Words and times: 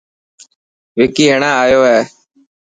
وڪي 0.97 1.23
هيڻان 1.31 1.53
آيو 1.63 1.81
هي. 1.89 1.99